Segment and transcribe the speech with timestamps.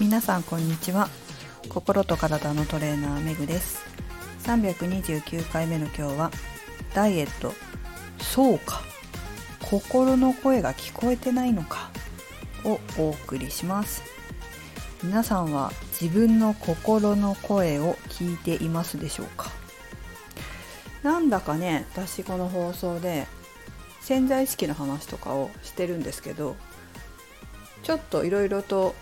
[0.00, 1.08] 皆さんこんにちは。
[1.68, 3.84] 心と体のトレーナーめぐです。
[4.44, 6.30] 329回目の今日は
[6.94, 7.52] ダイエット
[8.20, 8.80] そうか。
[9.60, 11.90] 心の声が聞こえてないのか。
[12.64, 14.04] をお送りします。
[15.02, 19.50] 皆さんは自分の心の声を聞いていますでしょうか。
[21.02, 23.26] なんだかね私この放送で
[24.00, 26.56] 潜在意識の話とかをしてるんですけど
[27.82, 28.94] ちょっといろいろと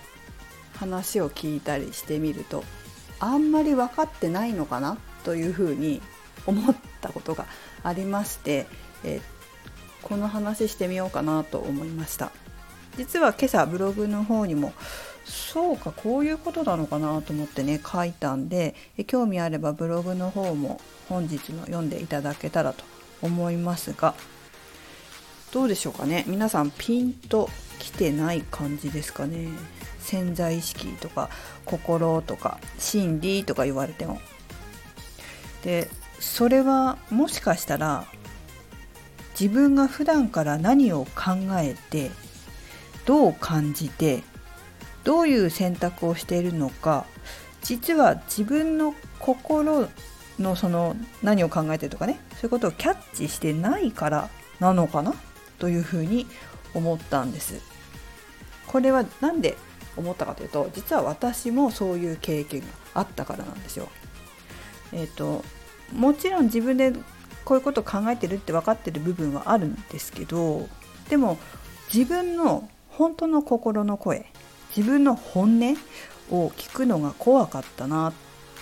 [0.78, 2.64] 話を聞いたりしてみると
[3.18, 6.02] あんまり分かってないのかなというふうに
[6.46, 7.46] 思ったことが
[7.82, 8.66] ありまして、
[9.04, 9.20] え、
[10.02, 12.30] この話してみようかなと思いました。
[12.96, 14.72] 実は今朝ブログの方にも
[15.24, 18.74] そうかこういうことなのかなと思ってね書いたんで
[19.06, 22.84] 興味あればブログの方も本日の読んでいただけたらと
[23.20, 24.14] 思いますが
[25.52, 26.24] どうでしょうかね。
[26.26, 27.48] 皆さんピンと
[27.78, 29.48] きてない感じですかね。
[30.06, 31.28] 潜在意識とか
[31.64, 34.20] 心とか心理とか言われても
[35.64, 35.90] で
[36.20, 38.06] それはもしかしたら
[39.38, 42.10] 自分が普段から何を考えて
[43.04, 44.22] どう感じて
[45.04, 47.04] どういう選択をしているのか
[47.62, 49.88] 実は自分の心
[50.38, 55.14] のその何を考えてるとかねそういうことをキャッチしてないからなのかな？
[55.58, 56.26] というふうに
[56.74, 57.60] 思ったんです。
[58.66, 59.56] これは何で
[59.96, 63.88] 思ったかというと実は私もそういう経験があったからなんですよ。
[64.92, 65.44] えーと、
[65.92, 66.92] もちろん自分で
[67.44, 70.68] こういうことを考えてるって分かってる部分はあるんですけど
[71.08, 71.38] でも
[71.92, 74.26] 自分の本当の心の声
[74.76, 75.76] 自分の本音
[76.30, 78.12] を聞くのが怖かったなっ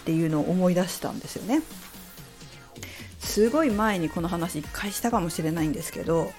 [0.05, 1.63] ていうのを思い出したんですよね。
[3.21, 6.33] すごい前にこの話一回したかもしれないんですけど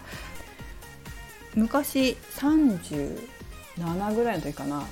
[1.55, 3.34] 昔30
[3.77, 4.83] 7ぐらいの時かな。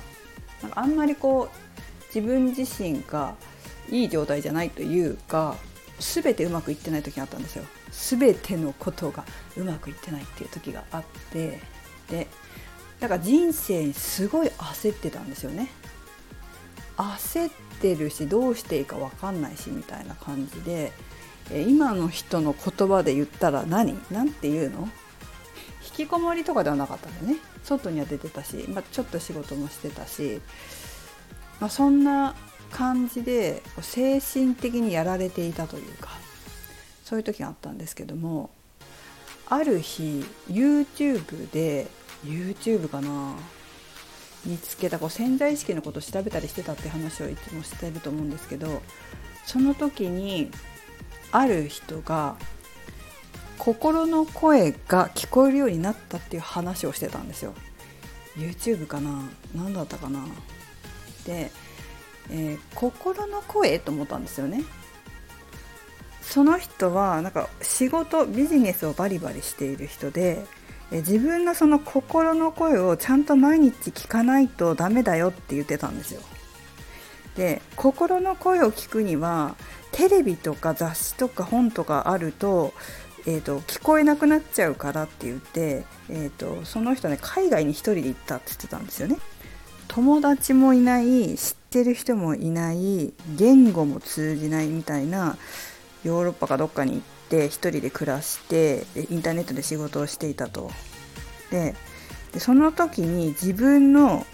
[0.62, 3.34] なんかあんまりこう自分自身が
[3.90, 5.56] いい状態じゃないというか
[5.98, 7.64] 全てうまくいってない時があったんですよ。
[7.90, 9.24] 全てのことが
[9.56, 11.60] うまくいってないっていう時があって
[12.10, 12.26] で
[13.00, 15.68] だから人生にすごい焦ってたんですよね。
[16.96, 20.92] 焦ってるしどうしていいか分かんないしみたいな感じで
[21.66, 23.98] 今の人の言葉で言ったら何？
[24.10, 24.88] 何て言うの？
[25.84, 27.40] 引きこもりとかではなかったんだよね。
[27.64, 30.40] 外には出てたし、まあ、ちょっと仕事もしてたし、
[31.60, 32.34] まあ、そんな
[32.70, 36.10] 感じで精神的にやられていたというか
[37.04, 38.50] そういう時があったんですけども
[39.46, 41.86] ある日 YouTube で
[42.24, 43.34] YouTube かな
[44.46, 48.82] 見つけたこう潜在意識のことを調べたりしてたって話をいつもしてると思うんですけど
[49.46, 50.50] その時に
[51.30, 52.36] ある人が
[53.64, 57.54] 心の声が聞こえるようになったっていう話をしてたんですよ。
[58.36, 59.22] YouTube かな？
[59.54, 60.22] 何だったかな？
[61.24, 61.50] で、
[62.30, 64.64] えー、心の声と思ったんですよね。
[66.20, 70.44] その人はなんか仕事ビジネスをバリバリしている人で
[70.90, 76.20] 自分のその心の声をちゃんと毎日聞かないとダメだよって言ってたんですよ。
[77.36, 79.56] で心の声を聞くには
[79.90, 82.74] テレビとか雑誌とか本とかあると
[83.26, 89.16] えーと、聞こえなくなっちゃうからって言って、えーと、その人ね海外に1人で行ったって言ってたんですよね。
[89.88, 95.36] 友達もいない知ってる人もいない言語も通じないみたいな
[96.02, 100.70] ヨーロッパかどっかに行って1人で暮らしてインターネットで仕事をしていたと。
[101.50, 101.74] で
[102.38, 104.26] その時に自分の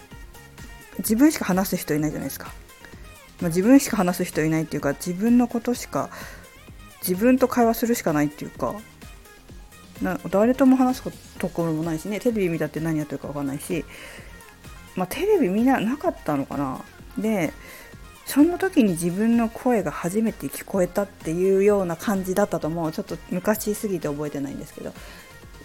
[0.97, 2.51] 自分しか話す人いないじゃないですか。
[3.41, 6.09] まあ、自分しか話す人いないっていうか自分のことしか
[7.01, 8.75] 自分と会話するしかないっていうか
[10.01, 13.85] な誰とも話すところもないしねテレビ見たって何やってるか分かんないし、
[14.95, 16.81] まあ、テレビ見ななかったのかな。
[17.17, 17.53] で
[18.25, 22.91] その時に自分の声が初めて聞こえたっていうような感じだったと思う。
[22.91, 24.93] ちょっと昔すぎて覚えてないんですけど。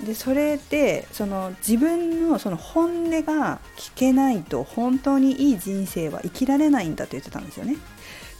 [0.05, 7.77] でそれでその自分のその本音が聞けないと本当にいい人生は生きられないんだと言ってたんですよね。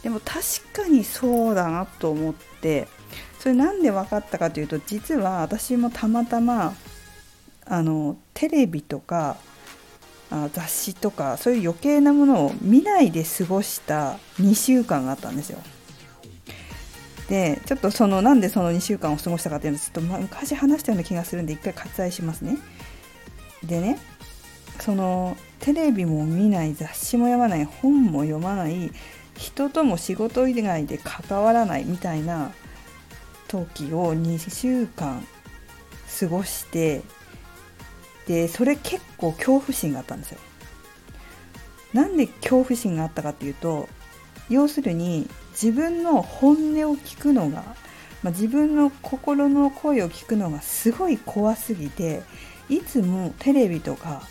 [0.03, 2.87] でも確かにそうだなと思って
[3.39, 6.75] それなんで分かったかというと実は私もたまたま
[7.65, 9.37] あのテレビとか
[10.29, 15.59] あ雑誌とかそういう余計なものを見ないで過ごした2週間があったんですよ。
[17.29, 22.57] でちょっとそのなんでその2週間を過ごしたかっていうのをちょっと昔話したような気がするんで一回割愛しますね。
[23.63, 23.99] でね
[24.79, 28.91] そのテレビも見ない雑誌も読まない本も読まない
[29.37, 32.51] 人とも仕事以外で関わらないみたいな
[33.47, 35.25] 時を2週間
[36.19, 37.01] 過ごして
[38.27, 40.39] でそれ結構恐怖心があったんですよ。
[41.93, 43.87] なんで恐怖心があったかっていうと
[44.49, 47.63] 要するに自分の本音を聞くのが、
[48.23, 52.21] まあ、自分の心の声を聞くのがすごい怖すぎて
[52.69, 54.21] いつもテレビとか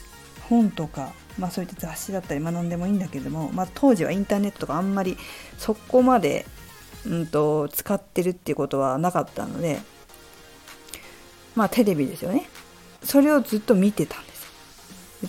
[0.49, 5.17] 本とか、まあ、そういった雑誌だったり学んでもいいんだけども、まあ、当時はインターネットとかあんまり
[5.59, 6.47] そこまで、
[7.07, 9.81] うんと、使ってるっていうことはなかったので
[11.55, 12.49] まあテレビですよね。
[13.03, 14.47] それをずっと見てたんです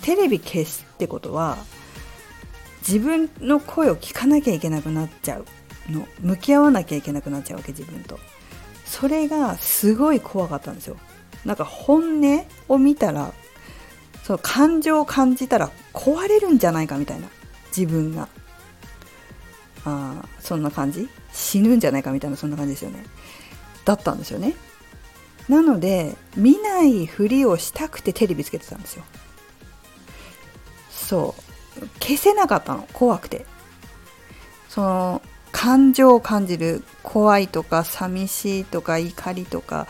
[0.02, 1.58] テレビ消すってことは
[2.80, 5.46] 自分の声を聞かなきゃいけなくなっちゃう
[5.92, 8.20] の向き合わなきゃいけなくなっちゃうわけ自分と。
[8.86, 10.98] それがすごい怖かったんですよ。
[11.46, 13.34] なんか本音を見たら
[14.28, 17.30] その感情を感じたら壊れるんじゃないかみたいな。
[17.76, 18.28] 自分が。
[19.86, 21.08] あそんな感じ？
[21.32, 23.06] 死ぬんじゃないかみたいなそんな感じですよね。
[23.86, 24.54] だったんですよね。
[25.48, 29.06] なので見ないふりをしたくてテレビつけてたんですよ。
[30.92, 31.34] そ
[31.80, 31.88] う。
[32.02, 32.86] 消せなかったの。
[32.92, 33.46] 怖くて。
[34.68, 35.22] その
[35.54, 36.84] 感情を感じる。
[37.02, 39.88] 怖いとか寂しいとか怒りとか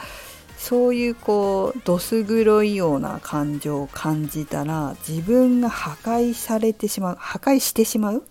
[0.58, 8.24] そういうこうどす黒いような感情を感じたら自分が破壊されてしまう破壊してしまう？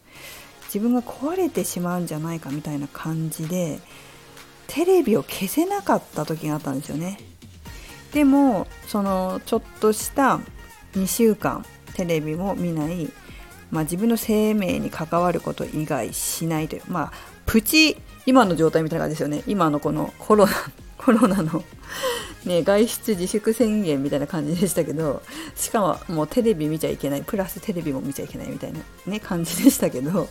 [0.64, 3.78] 自分が壊れてしまうんじゃないかみたいな感じで
[4.66, 7.18] テレビを消せなかった時があったんですよね。
[8.12, 10.40] でもそのちょっとした
[10.94, 11.64] 2週間
[11.94, 13.08] テレビも見ない、
[13.70, 17.12] まあ、自分の生命に関わること以外しないというまあ
[17.46, 17.96] プチ
[18.26, 19.44] 今の状態みたいな感じですよね。
[19.46, 20.52] 今のこのコロナ
[20.98, 21.62] コロナの
[22.44, 25.22] ね、外出自粛宣言みたいな感じでしたけど
[25.56, 30.28] しかももうテレビ見ちゃいけないプラステレビも見ちゃいけないみたいな、ね、感じでしたけど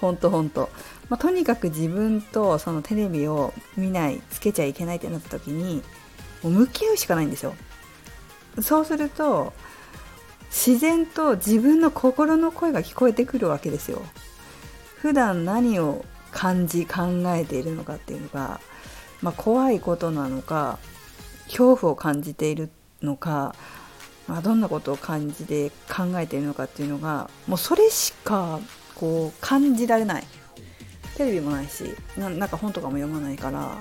[0.00, 0.70] ほんとほんと、
[1.08, 5.82] まあ、とにかく自分とそのテレビを見ないつけちゃいけないってなった時に
[6.42, 7.54] もう向き合うしかないんですよ。
[8.60, 9.52] そうすると
[10.48, 14.02] 自然と自分の心の声が聞こえてくるわけですよ。
[14.96, 18.60] 普段何を感じ考えているのかっていうのが
[19.22, 20.78] まあ、怖いことなのか
[21.46, 22.70] 恐怖を感じている
[23.02, 23.54] のか、
[24.26, 28.60] まあ、どんなことを感じて考えているのかっていうのがもうそれしか
[28.94, 30.24] こう感じられない。
[31.16, 33.78] テレビもないしなんか本とかも読まないから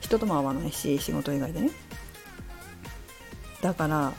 [0.00, 1.70] 人とも会わないし仕事以外でね。
[3.60, 4.14] だから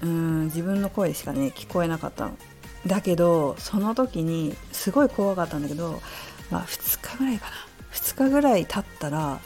[0.00, 2.38] うん自分の声しかね聞こえなかったの。
[2.86, 6.00] だけどその時にすごい怖かったんだけど、
[6.50, 7.52] まあ、2日ぐらいかな。
[8.16, 9.40] 2日ぐらい経ったら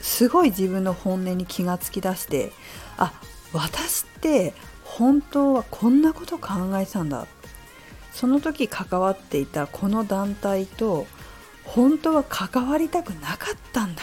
[0.00, 2.52] すごい自分の本音に気がつきだして
[2.98, 3.12] あ
[3.52, 4.52] 私って
[4.84, 7.26] 本当はこんなこと考えてたんだ。
[8.12, 11.06] その時関わっていたこの団体と
[11.64, 14.02] 本当は関わりたくなかったんだ。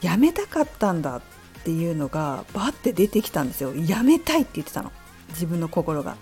[0.00, 1.16] やめたかったんだ。
[1.16, 1.20] っ
[1.64, 3.74] ていうのがバッて出てきたんですよ。
[3.74, 4.92] やめたいって言ってたの。
[5.30, 6.16] 自分の心が。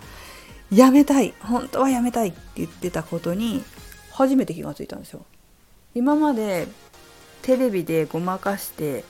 [0.73, 1.35] やめたい。
[1.41, 3.63] 本当はやめたいって言ってたことに
[4.11, 5.25] 初めて気がついたんですよ。
[5.97, 6.69] 今まで
[7.41, 9.03] テレビでごまかして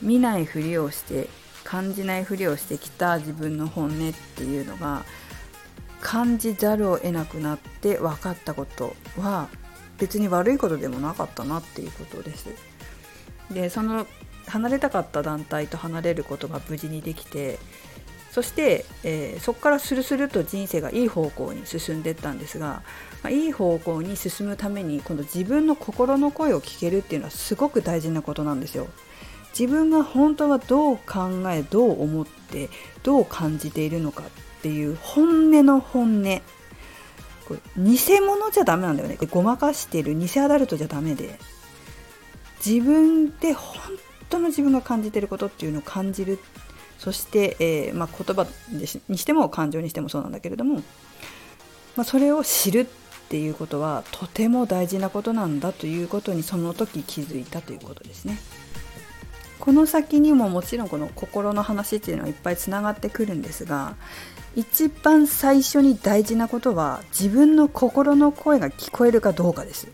[0.00, 1.28] 見ないふりをして
[1.64, 5.04] 感じないふりをしてきた自分の本音っていうのが
[6.00, 9.48] 感じざるを得なくなって分かったことは
[9.98, 12.48] 別に悪いことでもなかったなっていうことです。
[13.50, 14.06] でその
[14.46, 17.58] 離れたかった団体と離れることが無事にできて
[18.34, 22.82] そして、えー、そこからスルスルと人生がいい方向に進んでいったんですが、
[23.22, 28.88] まあ、いい方向に進むために今度自分の心の声を聞けるっていうのはすごく大事なことなんですよ。
[29.56, 32.70] 自分が本当はどう考えどう思って
[33.04, 34.26] どう感じているのかっ
[34.62, 36.42] ていう本音の本音。
[37.46, 39.16] これ偽物じゃダメなんだよね。
[39.30, 41.38] ごまかしている偽アダルトじゃダメで。
[42.66, 43.76] 自分で本
[44.28, 46.40] 当の自分が感じていることっていうのを感じる
[46.98, 48.46] そして、えー、まあ、言葉
[49.08, 50.82] にしても感情にしてもそうなんだけれども、
[51.96, 52.86] まあ、それを知るっ
[53.28, 58.38] ていうことはとても大事なことなんだということにその時気づいたということですね。
[59.58, 63.94] この先にももちろんこの心の話っていうのはいっぱいつながってくるんですが
[64.56, 69.88] 一番最初に大事なことは自分の心の声が聞こえるかどうかです。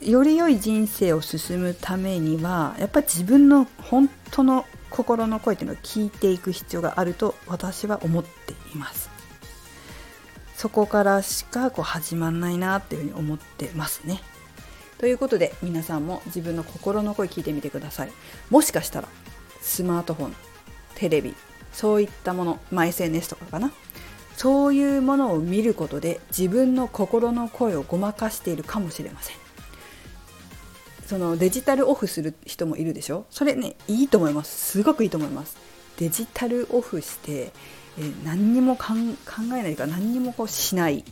[0.00, 9.10] より良い人生を進むためにはやっぱり自分の本当の心の声っていうのを聞いていく必要があると私は思っています。
[10.56, 14.20] そこからしかこう始まんないなっていうふうに思ってますね。
[14.98, 18.12] ということで皆さんも自分の心の声聞いてみてください。
[18.50, 19.08] もしかしたら
[19.60, 20.34] スマートフォン
[20.96, 21.34] テレビ
[21.72, 23.70] そういったもの、まあ、SNS とかかな。
[24.36, 29.47] そういうものを見ることで自分の心の声をごまかしているかもしれません。
[31.08, 33.24] そのデジタルオフする人もいるでしょ？
[33.30, 34.72] それねいいと思います。
[34.72, 35.56] すごくいいと思います。
[35.96, 37.50] デジタルオフして
[37.98, 38.84] えー、何にも考
[39.56, 41.02] えないか何にもこうしない。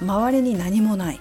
[0.00, 1.20] 周りに何もない。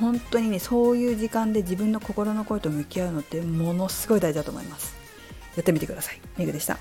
[0.00, 4.96] 本当にねそういう時間で自分の心の声と向き合うのってものすごい大事だと思います。
[5.54, 6.20] やってみてください。
[6.36, 6.78] メグでした。